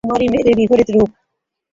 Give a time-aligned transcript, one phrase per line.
[0.05, 1.09] কুমারী মেরির বিপরীত রূপ!